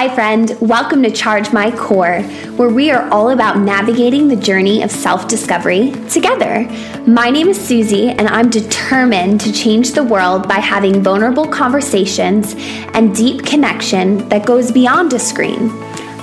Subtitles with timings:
[0.00, 0.56] Hi, friend.
[0.62, 2.22] Welcome to Charge My Core,
[2.56, 6.66] where we are all about navigating the journey of self discovery together.
[7.06, 12.54] My name is Susie, and I'm determined to change the world by having vulnerable conversations
[12.94, 15.68] and deep connection that goes beyond a screen.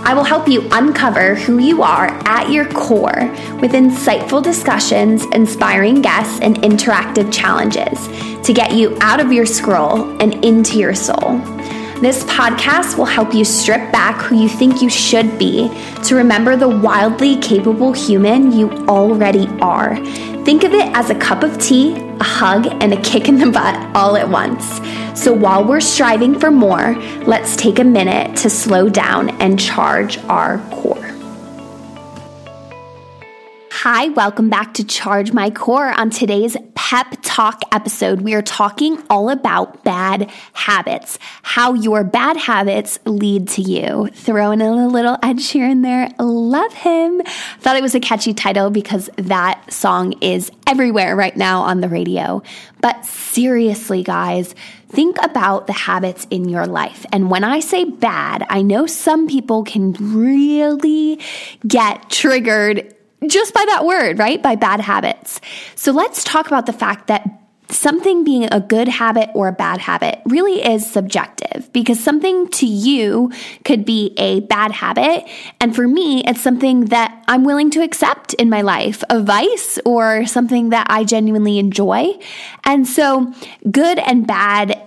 [0.08, 3.30] I will help you uncover who you are at your core
[3.62, 8.08] with insightful discussions, inspiring guests, and interactive challenges
[8.44, 11.40] to get you out of your scroll and into your soul.
[12.00, 15.68] This podcast will help you strip back who you think you should be
[16.04, 19.96] to remember the wildly capable human you already are.
[20.46, 23.50] Think of it as a cup of tea, a hug, and a kick in the
[23.52, 24.80] butt all at once.
[25.20, 26.96] So while we're striving for more,
[27.26, 31.04] let's take a minute to slow down and charge our core.
[33.72, 35.94] Hi, welcome back to Charge My Core.
[36.00, 36.58] On today's
[36.88, 43.46] pep talk episode, we are talking all about bad habits, how your bad habits lead
[43.46, 44.10] to you.
[44.14, 46.10] Throwing in a little Ed Sheeran there.
[46.18, 47.22] Love him.
[47.60, 51.90] Thought it was a catchy title because that song is everywhere right now on the
[51.90, 52.42] radio.
[52.80, 54.56] But seriously, guys,
[54.88, 57.06] think about the habits in your life.
[57.12, 61.20] And when I say bad, I know some people can really
[61.68, 62.94] get triggered
[63.26, 64.42] just by that word, right?
[64.42, 65.42] By bad habits.
[65.76, 69.80] So let's talk about the fact that something being a good habit or a bad
[69.80, 73.32] habit really is subjective because something to you
[73.66, 75.28] could be a bad habit.
[75.60, 79.80] And for me, it's something that I'm willing to accept in my life, a vice
[79.86, 82.18] or something that I genuinely enjoy.
[82.64, 83.34] And so
[83.70, 84.87] good and bad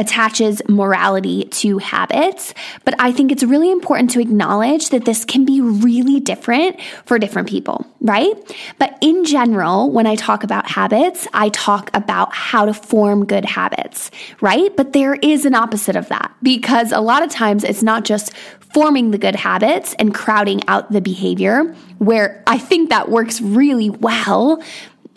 [0.00, 5.44] attaches morality to habits, but I think it's really important to acknowledge that this can
[5.44, 8.32] be really different for different people, right?
[8.78, 13.44] But in general, when I talk about habits, I talk about how to form good
[13.44, 14.74] habits, right?
[14.74, 18.32] But there is an opposite of that because a lot of times it's not just
[18.72, 21.64] forming the good habits and crowding out the behavior,
[21.98, 24.62] where I think that works really well.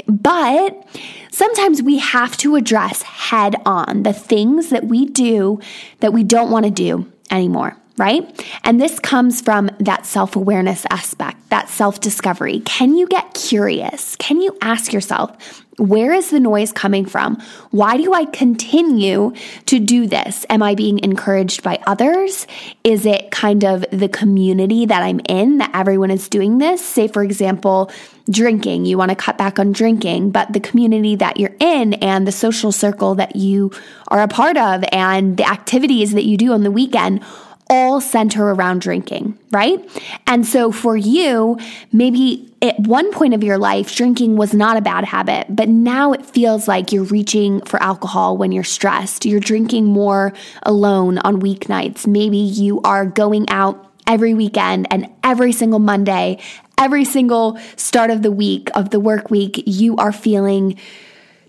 [0.08, 0.86] But
[1.32, 5.60] sometimes we have to address head on the things that we do
[6.00, 8.58] that we don't want to do anymore right?
[8.64, 12.62] And this comes from that self awareness aspect, that self discovery.
[12.62, 14.16] Can you get curious?
[14.18, 17.42] Can you ask yourself, where is the noise coming from?
[17.72, 19.34] Why do I continue
[19.66, 20.46] to do this?
[20.50, 22.46] Am I being encouraged by others?
[22.84, 26.86] Is it kind of the community that I'm in that everyone is doing this?
[26.86, 27.92] Say, for example,
[28.30, 32.28] drinking, you want to cut back on drinking, but the community that you're in and
[32.28, 33.72] the social circle that you
[34.10, 37.24] are a part of and the activities that you do on the weekend
[37.70, 39.80] all center around drinking, right?
[40.28, 41.58] And so for you,
[41.92, 46.14] maybe at one point of your life, drinking was not a bad habit, but now
[46.14, 49.26] it feels like you're reaching for alcohol when you're stressed.
[49.26, 52.08] You're drinking more alone on weeknights.
[52.08, 56.40] Maybe you are going out every weekend and every single Monday,
[56.78, 60.78] every single start of the week, of the work week, you are feeling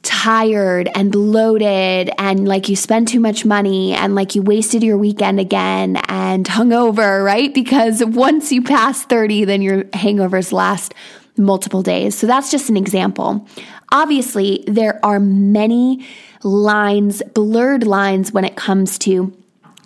[0.05, 4.97] tired and bloated and like you spend too much money and like you wasted your
[4.97, 7.53] weekend again and hungover, right?
[7.53, 10.95] Because once you pass 30, then your hangovers last
[11.37, 12.17] multiple days.
[12.17, 13.47] So that's just an example.
[13.91, 16.07] Obviously, there are many
[16.43, 19.33] lines, blurred lines when it comes to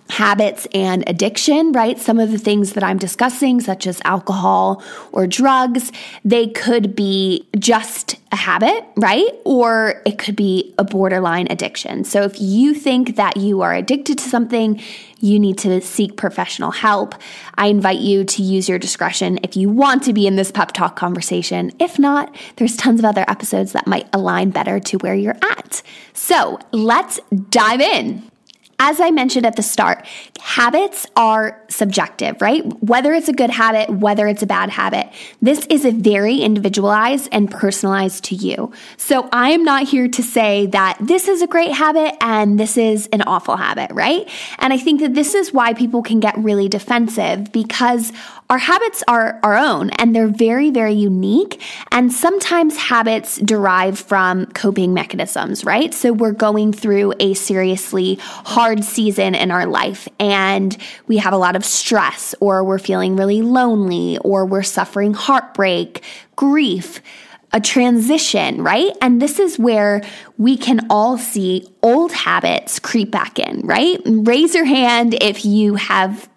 [0.09, 1.99] habits and addiction, right?
[1.99, 5.91] Some of the things that I'm discussing, such as alcohol or drugs,
[6.25, 9.29] they could be just a habit, right?
[9.45, 12.03] Or it could be a borderline addiction.
[12.03, 14.81] So if you think that you are addicted to something,
[15.19, 17.15] you need to seek professional help.
[17.55, 20.71] I invite you to use your discretion if you want to be in this pep
[20.73, 21.71] talk conversation.
[21.79, 25.81] If not, there's tons of other episodes that might align better to where you're at.
[26.13, 28.28] So let's dive in.
[28.81, 30.05] As I mentioned at the start,
[30.39, 32.63] habits are subjective, right?
[32.81, 35.09] Whether it's a good habit, whether it's a bad habit,
[35.41, 38.71] this is a very individualized and personalized to you.
[38.95, 42.77] So I am not here to say that this is a great habit and this
[42.77, 44.29] is an awful habit, right?
[44.59, 48.13] And I think that this is why people can get really defensive because
[48.49, 51.61] our habits are our own and they're very, very unique.
[51.91, 55.93] And sometimes habits derive from coping mechanisms, right?
[55.93, 60.75] So we're going through a seriously hard season in our life and
[61.07, 66.03] we have a lot of stress or we're feeling really lonely or we're suffering heartbreak,
[66.35, 67.01] grief
[67.51, 68.91] a transition, right?
[69.01, 70.03] And this is where
[70.37, 73.99] we can all see old habits creep back in, right?
[74.05, 76.29] Raise your hand if you have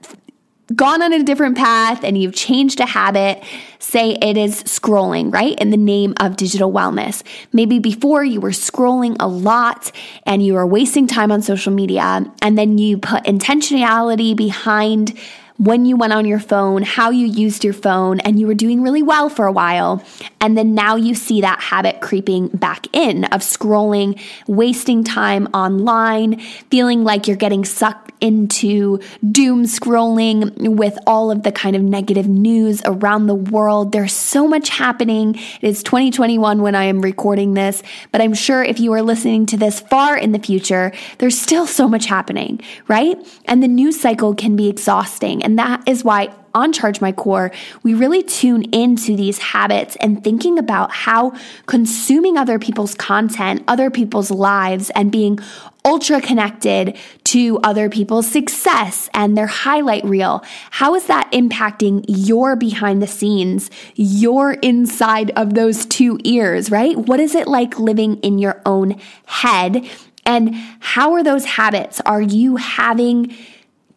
[0.75, 3.43] gone on a different path and you've changed a habit
[3.79, 5.59] say it is scrolling, right?
[5.59, 7.23] In the name of digital wellness.
[7.53, 9.93] Maybe before you were scrolling a lot
[10.25, 15.19] and you were wasting time on social media, and then you put intentionality behind
[15.63, 18.83] when you went on your phone, how you used your phone, and you were doing
[18.83, 20.03] really well for a while.
[20.41, 26.41] And then now you see that habit creeping back in of scrolling, wasting time online,
[26.71, 28.99] feeling like you're getting sucked into
[29.31, 33.93] doom scrolling with all of the kind of negative news around the world.
[33.93, 35.37] There's so much happening.
[35.37, 39.47] It is 2021 when I am recording this, but I'm sure if you are listening
[39.47, 43.17] to this far in the future, there's still so much happening, right?
[43.45, 45.43] And the news cycle can be exhausting.
[45.45, 47.51] And that is why on Charge My Core,
[47.83, 51.33] we really tune into these habits and thinking about how
[51.67, 55.39] consuming other people's content, other people's lives, and being
[55.85, 60.45] ultra connected to other people's success and their highlight reel.
[60.71, 66.97] How is that impacting your behind the scenes, your inside of those two ears, right?
[66.97, 69.89] What is it like living in your own head?
[70.25, 72.01] And how are those habits?
[72.07, 73.35] Are you having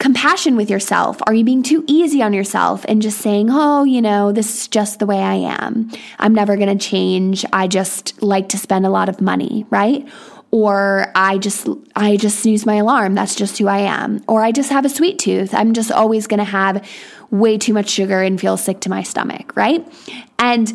[0.06, 1.18] compassion with yourself?
[1.26, 4.68] Are you being too easy on yourself and just saying, oh, you know, this is
[4.68, 5.90] just the way I am?
[6.20, 7.44] I'm never going to change.
[7.52, 10.08] I just like to spend a lot of money, right?
[10.52, 13.16] Or I just I just snooze my alarm.
[13.16, 14.24] That's just who I am.
[14.28, 15.56] Or I just have a sweet tooth.
[15.56, 16.88] I'm just always going to have
[17.32, 19.84] way too much sugar and feel sick to my stomach, right?
[20.38, 20.72] And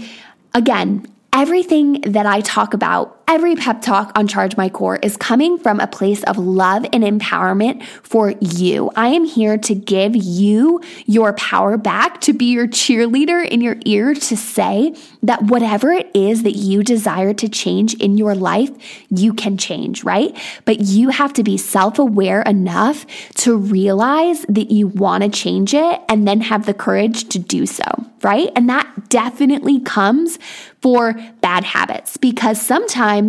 [0.55, 5.57] again, everything that I talk about Every pep talk on Charge My Core is coming
[5.57, 8.91] from a place of love and empowerment for you.
[8.97, 13.77] I am here to give you your power back, to be your cheerleader in your
[13.85, 18.71] ear, to say that whatever it is that you desire to change in your life,
[19.11, 20.37] you can change, right?
[20.65, 25.73] But you have to be self aware enough to realize that you want to change
[25.73, 27.85] it and then have the courage to do so,
[28.23, 28.51] right?
[28.57, 30.37] And that definitely comes
[30.81, 33.20] for bad habits because sometimes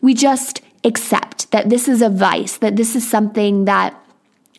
[0.00, 3.94] we just accept that this is a vice, that this is something that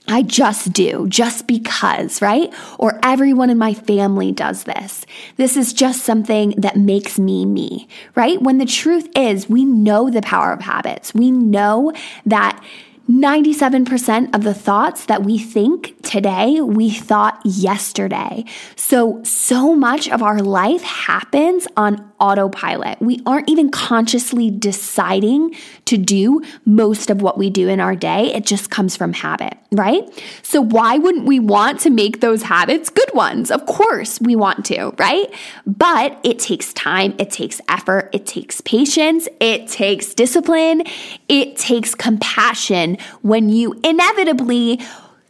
[0.07, 2.53] I just do, just because, right?
[2.79, 5.05] Or everyone in my family does this.
[5.38, 8.41] This is just something that makes me me, right?
[8.41, 11.13] When the truth is, we know the power of habits.
[11.13, 11.93] We know
[12.25, 12.61] that
[13.09, 18.45] 97% of the thoughts that we think today, we thought yesterday.
[18.75, 23.01] So, so much of our life happens on autopilot.
[23.01, 28.33] We aren't even consciously deciding to do most of what we do in our day.
[28.33, 30.03] It just comes from habit, right?
[30.44, 33.50] So, why wouldn't we want to make those habits good ones?
[33.50, 35.33] Of course, we want to, right?
[35.65, 40.83] But it takes time, it takes effort, it takes patience, it takes discipline,
[41.27, 44.79] it takes compassion when you inevitably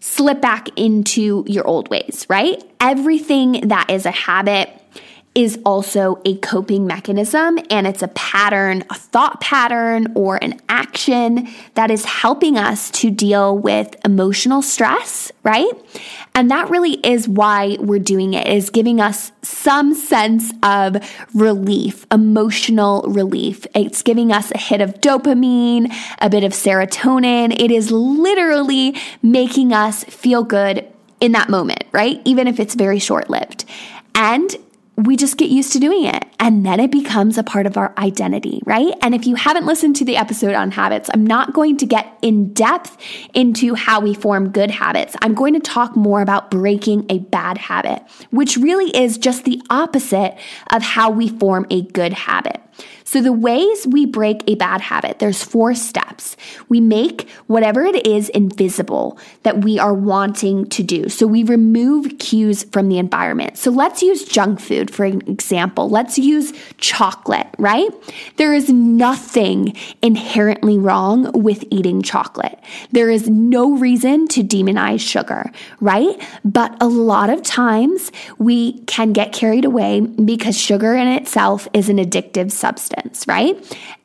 [0.01, 2.61] slip back into your old ways, right?
[2.81, 4.69] Everything that is a habit
[5.33, 11.47] is also a coping mechanism and it's a pattern, a thought pattern, or an action
[11.75, 15.71] that is helping us to deal with emotional stress, right?
[16.35, 20.97] And that really is why we're doing it, is giving us some sense of
[21.33, 23.65] relief, emotional relief.
[23.73, 27.55] It's giving us a hit of dopamine, a bit of serotonin.
[27.57, 30.85] It is literally making us feel good
[31.21, 32.19] in that moment, right?
[32.25, 33.63] Even if it's very short lived.
[34.13, 34.53] And
[35.05, 37.93] we just get used to doing it and then it becomes a part of our
[37.97, 38.93] identity, right?
[39.01, 42.17] And if you haven't listened to the episode on habits, I'm not going to get
[42.21, 42.97] in depth
[43.33, 45.15] into how we form good habits.
[45.21, 49.61] I'm going to talk more about breaking a bad habit, which really is just the
[49.69, 50.37] opposite
[50.71, 52.61] of how we form a good habit.
[53.11, 56.37] So, the ways we break a bad habit, there's four steps.
[56.69, 61.09] We make whatever it is invisible that we are wanting to do.
[61.09, 63.57] So, we remove cues from the environment.
[63.57, 65.89] So, let's use junk food for an example.
[65.89, 67.89] Let's use chocolate, right?
[68.37, 72.57] There is nothing inherently wrong with eating chocolate.
[72.93, 75.51] There is no reason to demonize sugar,
[75.81, 76.15] right?
[76.45, 81.89] But a lot of times we can get carried away because sugar in itself is
[81.89, 83.55] an addictive substance right?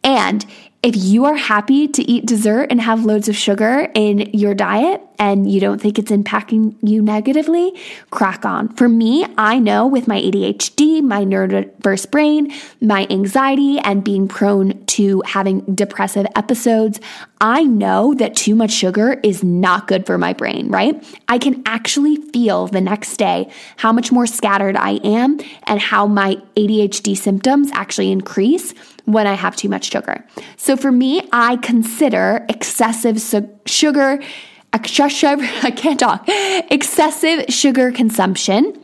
[0.05, 0.45] And
[0.83, 5.03] if you are happy to eat dessert and have loads of sugar in your diet
[5.19, 7.73] and you don't think it's impacting you negatively,
[8.11, 8.69] crack on.
[8.77, 14.85] For me, I know with my ADHD, my neurodiverse brain, my anxiety, and being prone
[14.87, 17.01] to having depressive episodes,
[17.41, 21.03] I know that too much sugar is not good for my brain, right?
[21.29, 26.07] I can actually feel the next day how much more scattered I am and how
[26.07, 28.75] my ADHD symptoms actually increase
[29.07, 30.25] when I have too much sugar.
[30.57, 34.21] So for me, I consider excessive su- sugar,
[34.73, 38.79] excessive, I can't talk, excessive sugar consumption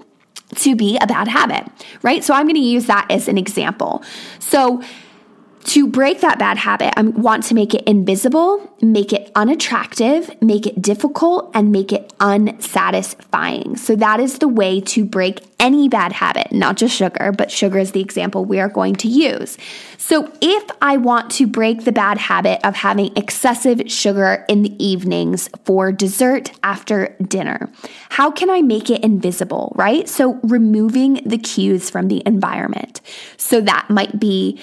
[0.57, 1.67] to be a bad habit,
[2.02, 2.23] right?
[2.25, 4.02] So I'm going to use that as an example.
[4.38, 4.83] So
[5.64, 10.66] to break that bad habit, I want to make it invisible, make it unattractive, make
[10.66, 13.76] it difficult, and make it unsatisfying.
[13.76, 17.78] So that is the way to break any bad habit, not just sugar, but sugar
[17.78, 19.57] is the example we are going to use.
[19.97, 24.85] So if I want to break the bad habit of having excessive sugar in the
[24.85, 27.71] evenings for dessert after dinner,
[28.11, 30.09] how can I make it invisible, right?
[30.09, 33.00] So removing the cues from the environment.
[33.37, 34.61] So that might be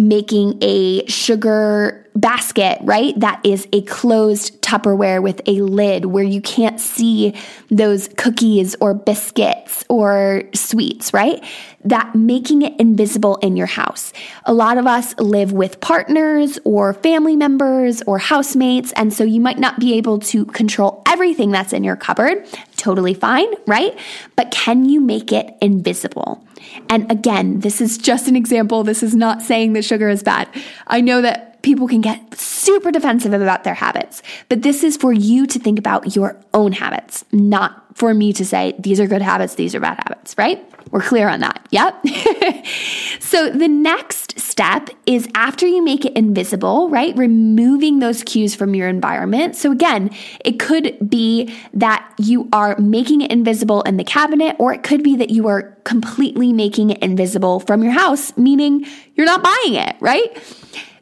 [0.00, 3.18] making a sugar basket, right?
[3.20, 7.34] That is a closed Tupperware with a lid where you can't see
[7.70, 11.44] those cookies or biscuits or sweets, right?
[11.84, 14.14] That making it invisible in your house.
[14.44, 19.40] A lot of us live with partners or family members or housemates, and so you
[19.40, 22.46] might not be able to control everything that's in your cupboard.
[22.76, 23.98] Totally fine, right?
[24.34, 26.42] But can you make it invisible?
[26.88, 28.84] And again, this is just an example.
[28.84, 30.48] This is not saying that sugar is bad.
[30.86, 35.12] I know that people can get super defensive about their habits, but this is for
[35.12, 39.22] you to think about your own habits, not for me to say these are good
[39.22, 40.64] habits, these are bad habits, right?
[40.90, 41.66] We're clear on that.
[41.70, 42.04] Yep.
[43.20, 47.16] so the next step is after you make it invisible, right?
[47.16, 49.54] Removing those cues from your environment.
[49.54, 50.10] So again,
[50.44, 55.04] it could be that you are making it invisible in the cabinet, or it could
[55.04, 59.74] be that you are completely making it invisible from your house, meaning you're not buying
[59.74, 60.36] it, right?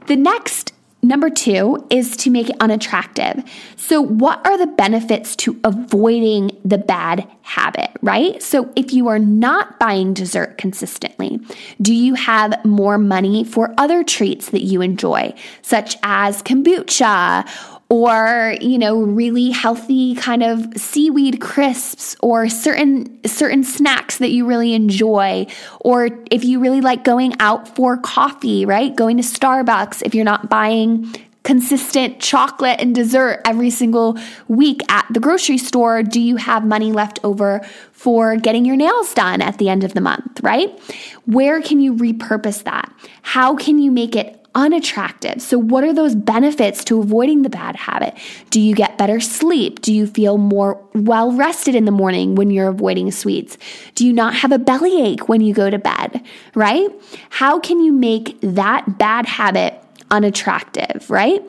[0.07, 3.45] The next Number two is to make it unattractive.
[3.77, 8.43] So, what are the benefits to avoiding the bad habit, right?
[8.43, 11.41] So, if you are not buying dessert consistently,
[11.81, 17.49] do you have more money for other treats that you enjoy, such as kombucha
[17.91, 24.47] or you know really healthy kind of seaweed crisps or certain certain snacks that you
[24.47, 25.47] really enjoy.
[25.81, 28.95] Or if you really like going out for coffee right?
[28.95, 31.15] Going to Starbucks if you're not buying
[31.45, 34.19] consistent chocolate and dessert every single
[34.49, 37.61] week at the grocery store do you have money left over
[37.93, 40.79] for getting your nails done at the end of the month right?
[41.25, 42.93] Where can you repurpose that?
[43.23, 45.41] How can you make it unattractive.
[45.41, 48.19] So, what are those benefits to avoiding the bad habit?
[48.51, 49.81] Do you get better sleep?
[49.81, 53.57] Do you feel more well rested in the morning when you're avoiding sweets?
[53.95, 56.23] Do you not have a bellyache when you go to bed,
[56.57, 56.89] right?
[57.31, 61.41] How can you make that bad habit unattractive, right?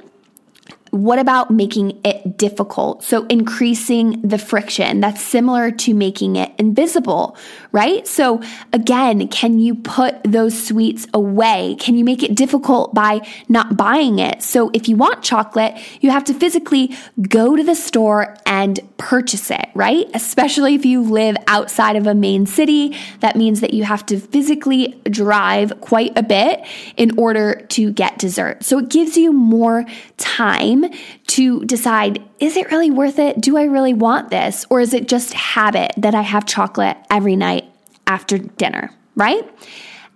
[0.91, 3.03] What about making it difficult?
[3.03, 5.01] So, increasing the friction.
[5.01, 7.35] That's similar to making it invisible,
[7.71, 8.07] right?
[8.07, 8.41] So,
[8.73, 11.75] again, can you put those sweets away?
[11.79, 14.41] Can you make it difficult by not buying it?
[14.41, 19.51] So, if you want chocolate, you have to physically go to the store and purchase
[19.51, 20.07] it, right?
[20.13, 24.19] Especially if you live outside of a main city, that means that you have to
[24.19, 26.65] physically drive quite a bit
[26.97, 28.63] in order to get dessert.
[28.63, 29.85] So, it gives you more
[30.17, 30.85] time
[31.29, 33.39] to decide is it really worth it?
[33.39, 34.65] Do I really want this?
[34.69, 37.65] Or is it just habit that I have chocolate every night
[38.07, 39.47] after dinner, right?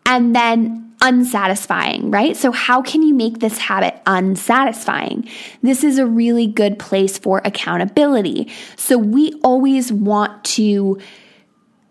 [0.06, 2.36] And then unsatisfying, right?
[2.36, 5.30] So, how can you make this habit unsatisfying?
[5.62, 8.52] This is a really good place for accountability.
[8.76, 11.00] So, we always want to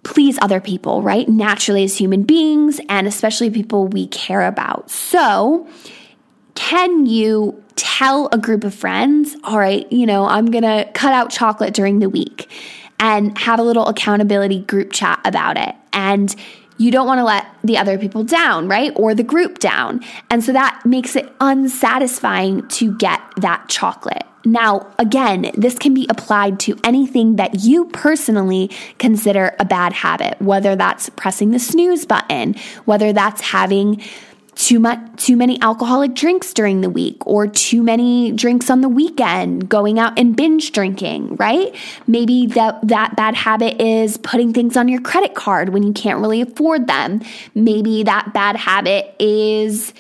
[0.03, 1.29] please other people, right?
[1.29, 4.91] Naturally, as human beings, and especially people we care about.
[4.91, 5.69] So,
[6.55, 11.13] can you tell a group of friends, all right, you know, I'm going to cut
[11.13, 12.51] out chocolate during the week
[13.01, 15.75] and have a little accountability group chat about it.
[15.93, 16.35] And
[16.79, 18.93] you don't want to let the other people down, right?
[18.97, 20.01] Or the group down.
[20.31, 24.25] And so that makes it unsatisfying to get that chocolate.
[24.45, 30.41] Now, again, this can be applied to anything that you personally consider a bad habit,
[30.41, 34.03] whether that's pressing the snooze button, whether that's having
[34.55, 38.89] too much too many alcoholic drinks during the week or too many drinks on the
[38.89, 41.75] weekend going out and binge drinking right?
[42.07, 46.21] Maybe that that bad habit is putting things on your credit card when you can't
[46.21, 47.23] really afford them.
[47.55, 49.95] Maybe that bad habit is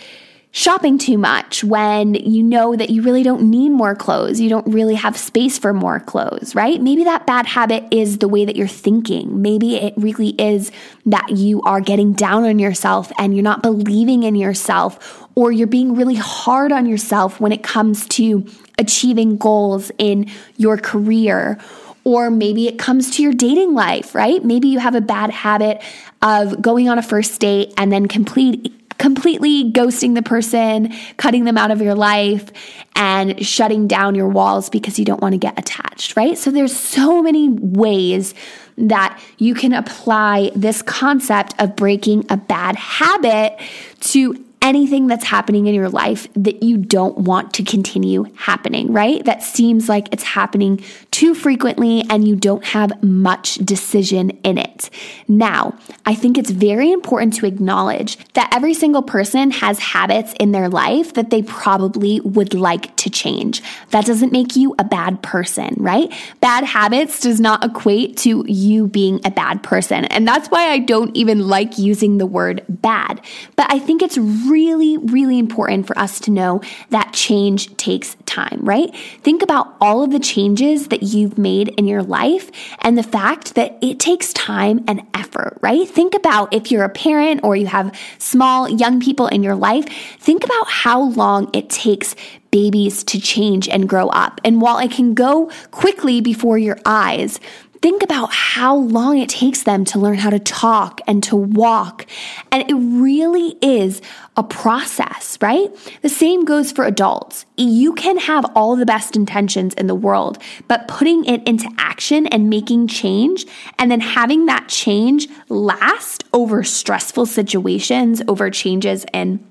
[0.54, 4.38] shopping too much when you know that you really don't need more clothes.
[4.38, 6.80] You don't really have space for more clothes, right?
[6.80, 9.40] Maybe that bad habit is the way that you're thinking.
[9.40, 10.70] Maybe it really is
[11.06, 15.66] that you are getting down on yourself and you're not believing in yourself, or you're
[15.66, 18.46] being really hard on yourself when it comes to
[18.78, 21.58] achieving goals in your career.
[22.04, 24.44] Or maybe it comes to your dating life, right?
[24.44, 25.80] Maybe you have a bad habit
[26.20, 31.58] of going on a first date and then complete completely ghosting the person, cutting them
[31.58, 32.52] out of your life,
[32.94, 36.38] and shutting down your walls because you don't want to get attached, right?
[36.38, 38.32] So there's so many ways
[38.78, 43.60] that you can apply this concept of breaking a bad habit
[44.02, 49.24] to anything that's happening in your life that you don't want to continue happening, right?
[49.24, 54.88] That seems like it's happening too frequently and you don't have much decision in it.
[55.26, 55.76] Now,
[56.06, 60.68] I think it's very important to acknowledge that every single person has habits in their
[60.68, 63.62] life that they probably would like to change.
[63.90, 66.12] That doesn't make you a bad person, right?
[66.40, 70.04] Bad habits does not equate to you being a bad person.
[70.04, 73.20] And that's why I don't even like using the word bad.
[73.56, 78.14] But I think it's really, really really important for us to know that change takes
[78.26, 78.94] time, right?
[79.22, 83.54] Think about all of the changes that you've made in your life and the fact
[83.54, 85.88] that it takes time and effort, right?
[85.88, 89.86] Think about if you're a parent or you have small young people in your life,
[90.18, 92.14] think about how long it takes
[92.50, 94.40] babies to change and grow up.
[94.44, 97.40] And while it can go quickly before your eyes,
[97.82, 102.06] think about how long it takes them to learn how to talk and to walk.
[102.52, 104.00] And it really is
[104.36, 105.68] a process, right?
[106.00, 107.44] The same goes for adults.
[107.56, 112.28] You can have all the best intentions in the world, but putting it into action
[112.28, 113.46] and making change
[113.80, 119.44] and then having that change last over stressful situations, over changes in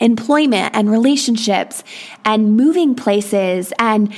[0.00, 1.84] employment and relationships
[2.24, 4.12] and moving places and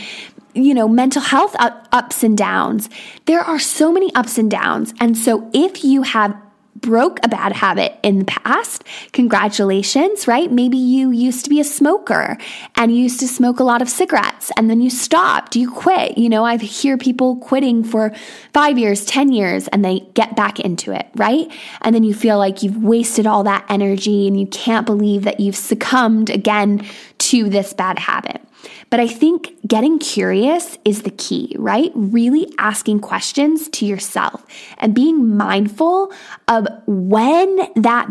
[0.54, 2.88] you know, mental health ups and downs.
[3.26, 4.94] There are so many ups and downs.
[5.00, 6.36] And so if you have
[6.76, 10.50] broke a bad habit in the past, congratulations, right?
[10.50, 12.36] Maybe you used to be a smoker
[12.74, 16.18] and you used to smoke a lot of cigarettes and then you stopped, you quit.
[16.18, 18.12] You know, I hear people quitting for
[18.52, 21.50] five years, 10 years, and they get back into it, right?
[21.80, 25.40] And then you feel like you've wasted all that energy and you can't believe that
[25.40, 26.84] you've succumbed again
[27.18, 28.42] to this bad habit.
[28.90, 31.92] But I think getting curious is the key, right?
[31.94, 34.44] Really asking questions to yourself
[34.78, 36.12] and being mindful
[36.48, 38.08] of when that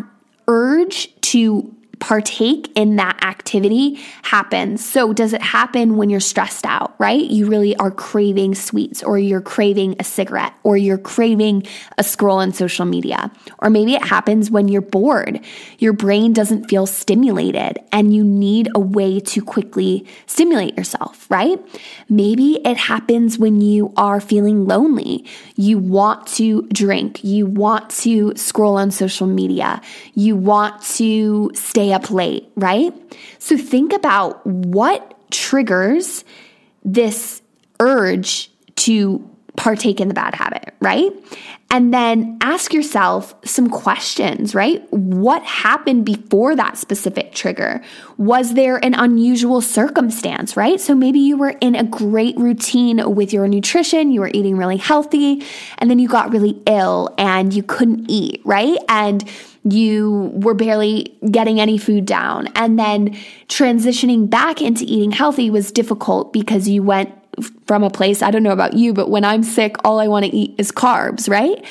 [0.47, 4.83] urge to partake in that activity happens.
[4.85, 7.21] So, does it happen when you're stressed out, right?
[7.21, 11.65] You really are craving sweets, or you're craving a cigarette, or you're craving
[11.97, 13.31] a scroll on social media.
[13.59, 15.39] Or maybe it happens when you're bored.
[15.79, 21.57] Your brain doesn't feel stimulated and you need a way to quickly stimulate yourself, right?
[22.09, 25.25] Maybe it happens when you are feeling lonely.
[25.55, 29.81] You want to drink, you want to scroll on social media,
[30.15, 32.93] you want to stay up late, right?
[33.39, 36.25] So think about what triggers
[36.83, 37.41] this
[37.79, 41.11] urge to partake in the bad habit, right?
[41.69, 44.85] And then ask yourself some questions, right?
[44.91, 47.81] What happened before that specific trigger?
[48.17, 50.79] Was there an unusual circumstance, right?
[50.79, 54.77] So maybe you were in a great routine with your nutrition, you were eating really
[54.77, 55.43] healthy,
[55.79, 58.77] and then you got really ill and you couldn't eat, right?
[58.87, 59.27] And
[59.63, 62.49] you were barely getting any food down.
[62.55, 63.15] And then
[63.47, 67.13] transitioning back into eating healthy was difficult because you went
[67.65, 70.25] from a place, I don't know about you, but when I'm sick, all I want
[70.25, 71.63] to eat is carbs, right?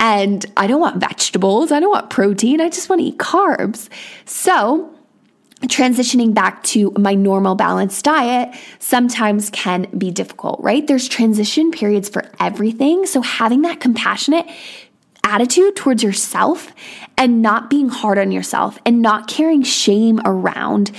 [0.00, 3.88] And I don't want vegetables, I don't want protein, I just want to eat carbs.
[4.24, 4.94] So,
[5.62, 10.86] transitioning back to my normal balanced diet sometimes can be difficult, right?
[10.86, 13.06] There's transition periods for everything.
[13.06, 14.46] So, having that compassionate
[15.24, 16.72] attitude towards yourself
[17.16, 20.90] and not being hard on yourself and not carrying shame around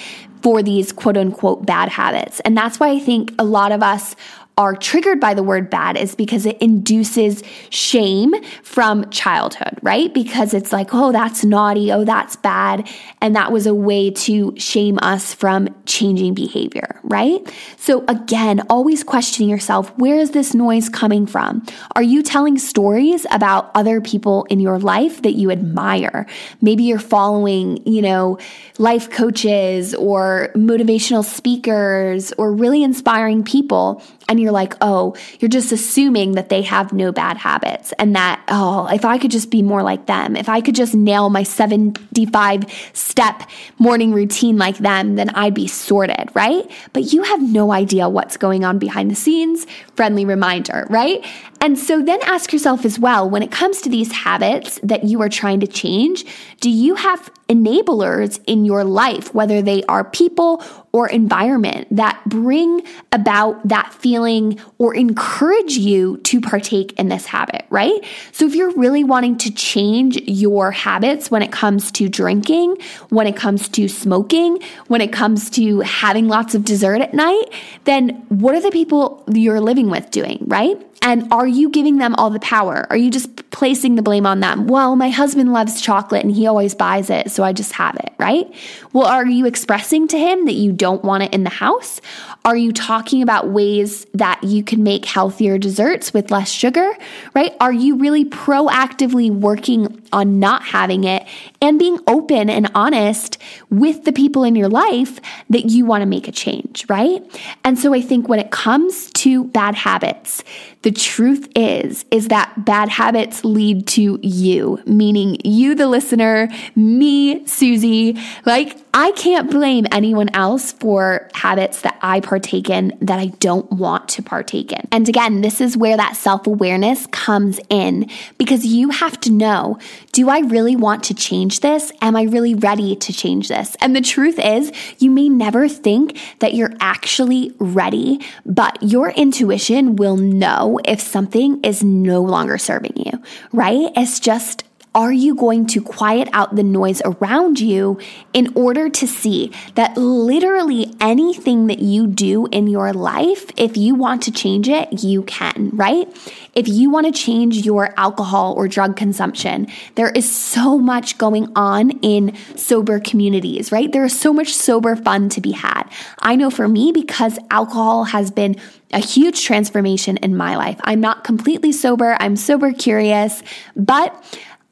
[0.41, 2.39] for these quote unquote bad habits.
[2.41, 4.15] And that's why I think a lot of us
[4.59, 10.13] are triggered by the word bad is because it induces shame from childhood, right?
[10.13, 12.85] Because it's like, oh, that's naughty, oh, that's bad.
[13.21, 17.39] And that was a way to shame us from changing behavior, right?
[17.77, 21.65] So again, always questioning yourself where is this noise coming from?
[21.95, 26.27] Are you telling stories about other people in your life that you admire?
[26.59, 28.37] Maybe you're following, you know,
[28.77, 35.71] life coaches or motivational speakers or really inspiring people and you're like, oh, you're just
[35.71, 39.61] assuming that they have no bad habits and that, oh, if I could just be
[39.61, 43.43] more like them, if I could just nail my 75 step
[43.77, 46.69] morning routine like them, then I'd be sorted, right?
[46.93, 49.65] But you have no idea what's going on behind the scenes.
[49.95, 51.25] Friendly reminder, right?
[51.61, 55.21] And so then ask yourself as well when it comes to these habits that you
[55.21, 56.25] are trying to change,
[56.59, 62.81] do you have enablers in your life, whether they are people or environment that bring
[63.11, 68.03] about that feeling or encourage you to partake in this habit, right?
[68.31, 72.77] So if you're really wanting to change your habits when it comes to drinking,
[73.09, 77.45] when it comes to smoking, when it comes to having lots of dessert at night,
[77.85, 80.79] then what are the people you're living with doing, right?
[81.01, 82.87] And are you giving them all the power?
[82.89, 84.67] Are you just placing the blame on them?
[84.67, 88.13] Well, my husband loves chocolate and he always buys it, so I just have it,
[88.17, 88.53] right?
[88.93, 91.99] Well, are you expressing to him that you don't want it in the house?
[92.45, 96.95] Are you talking about ways that you can make healthier desserts with less sugar,
[97.33, 97.55] right?
[97.59, 101.27] Are you really proactively working on not having it
[101.61, 103.37] and being open and honest
[103.69, 105.19] with the people in your life
[105.49, 107.21] that you want to make a change, right?
[107.63, 110.43] And so I think when it comes to bad habits,
[110.81, 117.45] the truth is is that bad habits lead to you, meaning you the listener, me,
[117.45, 123.27] Susie, like I can't blame anyone else for habits that I partake in that I
[123.27, 124.87] don't want to partake in.
[124.91, 129.77] And again, this is where that self awareness comes in because you have to know
[130.13, 131.91] do I really want to change this?
[132.01, 133.75] Am I really ready to change this?
[133.81, 139.95] And the truth is, you may never think that you're actually ready, but your intuition
[139.95, 143.91] will know if something is no longer serving you, right?
[143.95, 144.63] It's just
[144.99, 147.97] are you going to quiet out the noise around you
[148.33, 153.95] in order to see that literally anything that you do in your life, if you
[153.95, 156.05] want to change it, you can, right?
[156.53, 161.49] If you want to change your alcohol or drug consumption, there is so much going
[161.55, 163.89] on in sober communities, right?
[163.89, 165.83] There is so much sober fun to be had.
[166.19, 168.57] I know for me, because alcohol has been
[168.91, 170.77] a huge transformation in my life.
[170.83, 173.43] I'm not completely sober, I'm sober curious,
[173.77, 174.13] but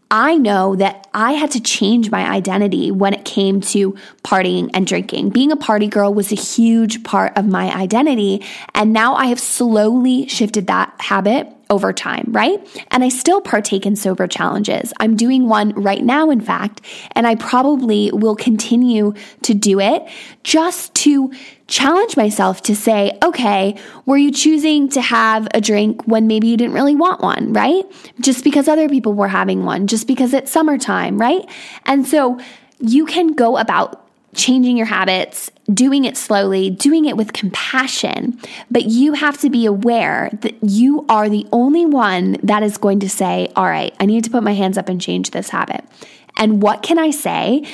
[0.09, 4.87] I know that I had to change my identity when it came to partying and
[4.87, 5.31] drinking.
[5.31, 8.43] Being a party girl was a huge part of my identity.
[8.73, 12.59] And now I have slowly shifted that habit over time, right?
[12.91, 14.93] And I still partake in sober challenges.
[14.99, 20.07] I'm doing one right now, in fact, and I probably will continue to do it
[20.43, 21.31] just to
[21.67, 26.57] challenge myself to say, okay, were you choosing to have a drink when maybe you
[26.57, 27.83] didn't really want one, right?
[28.21, 31.45] Just because other people were having one, just because it's summertime, right?
[31.85, 32.39] And so
[32.79, 38.39] you can go about changing your habits, doing it slowly, doing it with compassion.
[38.69, 42.99] But you have to be aware that you are the only one that is going
[43.01, 45.83] to say, All right, I need to put my hands up and change this habit.
[46.37, 47.65] And what can I say?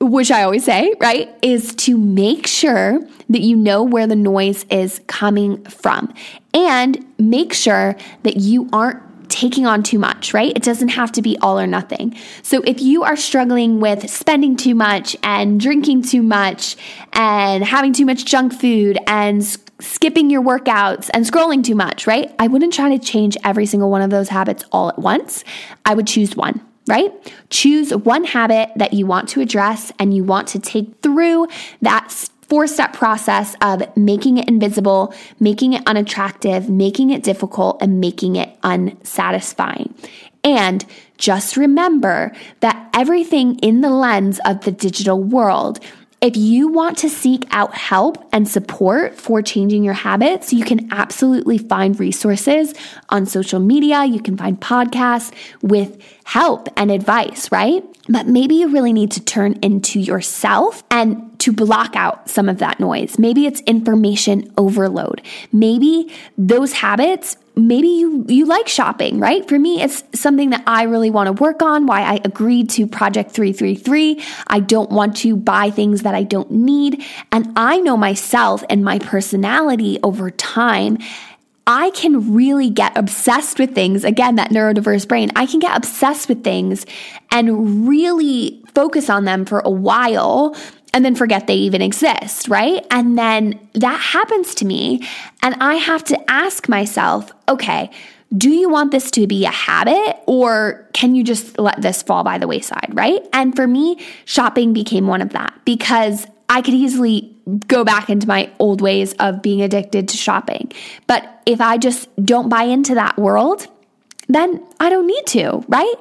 [0.00, 3.00] Which I always say, right, is to make sure
[3.30, 6.12] that you know where the noise is coming from
[6.52, 10.52] and make sure that you aren't taking on too much, right?
[10.54, 12.16] It doesn't have to be all or nothing.
[12.42, 16.76] So if you are struggling with spending too much and drinking too much
[17.12, 19.44] and having too much junk food and
[19.80, 22.34] skipping your workouts and scrolling too much, right?
[22.38, 25.44] I wouldn't try to change every single one of those habits all at once.
[25.84, 27.12] I would choose one right?
[27.50, 31.48] Choose one habit that you want to address and you want to take through
[31.80, 32.10] that
[32.48, 38.36] four step process of making it invisible, making it unattractive, making it difficult, and making
[38.36, 39.94] it unsatisfying.
[40.42, 40.84] And
[41.16, 45.80] just remember that everything in the lens of the digital world
[46.24, 50.90] if you want to seek out help and support for changing your habits, you can
[50.90, 52.72] absolutely find resources
[53.10, 54.06] on social media.
[54.06, 57.84] You can find podcasts with help and advice, right?
[58.08, 62.58] But maybe you really need to turn into yourself and to block out some of
[62.58, 63.18] that noise.
[63.18, 65.20] Maybe it's information overload.
[65.52, 69.46] Maybe those habits maybe you you like shopping, right?
[69.48, 71.86] For me, it's something that I really want to work on.
[71.86, 74.20] Why I agreed to Project 333.
[74.48, 78.84] I don't want to buy things that I don't need, and I know myself and
[78.84, 80.98] my personality over time.
[81.66, 84.04] I can really get obsessed with things.
[84.04, 86.84] Again, that neurodiverse brain, I can get obsessed with things
[87.30, 90.54] and really focus on them for a while
[90.94, 92.86] and then forget they even exist, right?
[92.90, 95.06] And then that happens to me.
[95.42, 97.90] And I have to ask myself, okay,
[98.36, 102.22] do you want this to be a habit or can you just let this fall
[102.22, 103.20] by the wayside, right?
[103.32, 108.28] And for me, shopping became one of that because I could easily go back into
[108.28, 110.72] my old ways of being addicted to shopping.
[111.08, 113.66] But if I just don't buy into that world,
[114.28, 115.94] then I don't need to, right?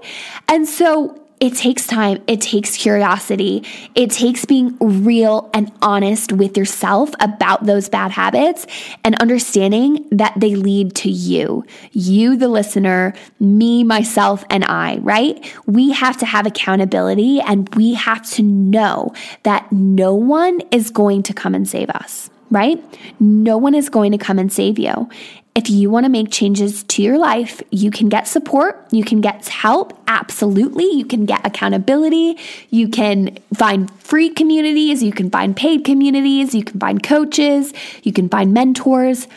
[0.47, 6.55] And so it takes time, it takes curiosity, it takes being real and honest with
[6.55, 8.65] yourself about those bad habits
[9.03, 15.53] and understanding that they lead to you, you, the listener, me, myself, and I, right?
[15.65, 21.23] We have to have accountability and we have to know that no one is going
[21.23, 22.79] to come and save us right?
[23.19, 25.09] No one is going to come and save you.
[25.55, 29.21] If you want to make changes to your life, you can get support, you can
[29.21, 30.91] get help, absolutely.
[30.91, 32.39] You can get accountability,
[32.71, 38.11] you can find free communities, you can find paid communities, you can find coaches, you
[38.11, 39.27] can find mentors.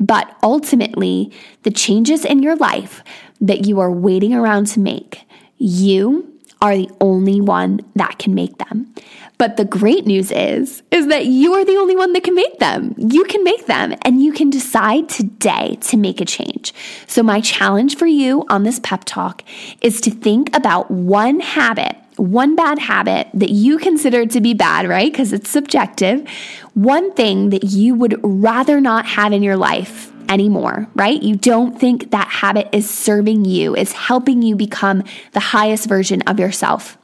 [0.00, 1.32] But ultimately,
[1.64, 3.02] the changes in your life
[3.40, 5.26] that you are waiting around to make,
[5.58, 8.92] you are the only one that can make them.
[9.38, 12.58] But the great news is is that you are the only one that can make
[12.58, 12.94] them.
[12.98, 16.74] You can make them and you can decide today to make a change.
[17.06, 19.44] So my challenge for you on this pep talk
[19.80, 24.88] is to think about one habit one bad habit that you consider to be bad,
[24.88, 25.12] right?
[25.12, 26.28] Because it's subjective.
[26.74, 31.22] One thing that you would rather not have in your life anymore, right?
[31.22, 36.22] You don't think that habit is serving you, is helping you become the highest version
[36.22, 36.98] of yourself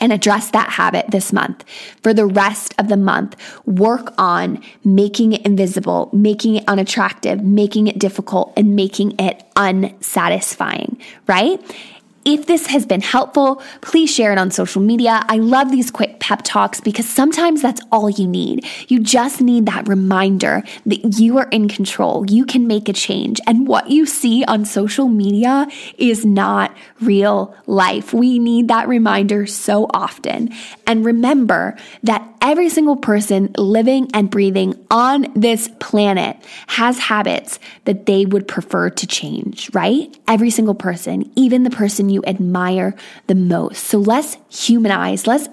[0.00, 1.64] and address that habit this month.
[2.02, 7.86] For the rest of the month, work on making it invisible, making it unattractive, making
[7.86, 11.60] it difficult, and making it unsatisfying, right?
[12.24, 15.24] If this has been helpful, please share it on social media.
[15.28, 18.64] I love these quick pep talks because sometimes that's all you need.
[18.88, 22.24] You just need that reminder that you are in control.
[22.26, 23.42] You can make a change.
[23.46, 25.66] And what you see on social media
[25.98, 28.14] is not real life.
[28.14, 30.48] We need that reminder so often.
[30.86, 38.04] And remember that every single person living and breathing on this planet has habits that
[38.06, 40.14] they would prefer to change, right?
[40.28, 42.94] Every single person, even the person you admire
[43.26, 43.84] the most.
[43.84, 45.48] So let's humanize, let's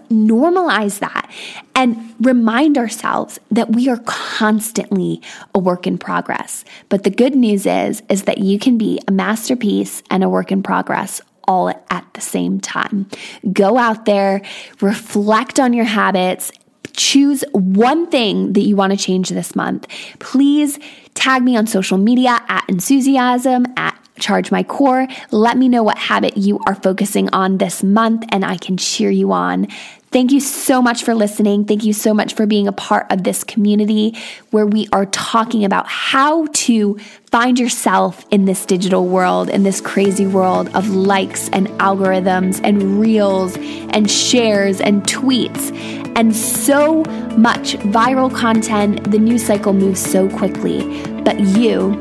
[0.62, 1.30] normalize that
[1.76, 5.21] and remind ourselves that we are constantly
[5.54, 6.63] a work in progress.
[6.89, 10.52] But the good news is is that you can be a masterpiece and a work
[10.52, 13.08] in progress all at the same time.
[13.52, 14.41] Go out there,
[14.80, 16.52] reflect on your habits,
[16.93, 19.88] choose one thing that you want to change this month.
[20.19, 20.78] Please
[21.13, 25.08] tag me on social media at enthusiasm, at charge my core.
[25.32, 29.10] Let me know what habit you are focusing on this month and I can cheer
[29.10, 29.67] you on.
[30.12, 31.63] Thank you so much for listening.
[31.63, 34.17] Thank you so much for being a part of this community
[34.50, 36.97] where we are talking about how to
[37.32, 43.00] find yourself in this digital world, in this crazy world of likes and algorithms and
[43.00, 45.71] reels and shares and tweets
[46.17, 47.06] and so
[47.38, 49.12] much viral content.
[49.12, 50.82] The news cycle moves so quickly,
[51.24, 51.91] but you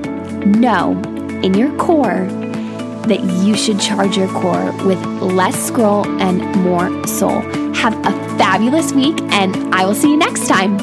[0.47, 1.01] know
[1.45, 2.27] in your core
[3.07, 7.70] that you should charge your core with less scroll and more soul.
[7.81, 10.77] Have a fabulous week, and I will see you next time.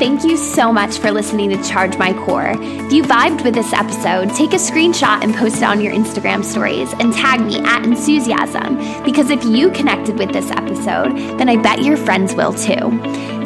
[0.00, 2.56] Thank you so much for listening to Charge My Core.
[2.58, 6.42] If you vibed with this episode, take a screenshot and post it on your Instagram
[6.42, 11.56] stories and tag me at enthusiasm because if you connected with this episode, then I
[11.56, 12.90] bet your friends will too.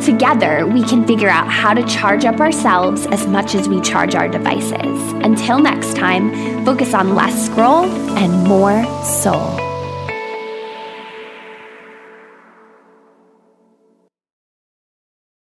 [0.01, 4.15] Together, we can figure out how to charge up ourselves as much as we charge
[4.15, 5.13] our devices.
[5.25, 7.85] Until next time, focus on less scroll
[8.17, 9.64] and more soul.